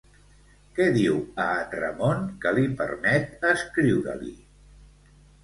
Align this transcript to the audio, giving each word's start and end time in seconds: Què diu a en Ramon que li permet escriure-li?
Què 0.77 0.85
diu 0.95 1.19
a 1.43 1.45
en 1.57 1.67
Ramon 1.81 2.23
que 2.47 2.55
li 2.59 2.65
permet 2.81 3.47
escriure-li? 3.53 4.35